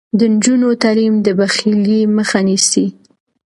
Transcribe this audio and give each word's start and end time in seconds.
د 0.19 0.19
نجونو 0.33 0.69
تعلیم 0.83 1.15
د 1.25 1.27
بخیلۍ 1.39 1.99
مخه 2.17 2.39
نیسي. 2.47 2.85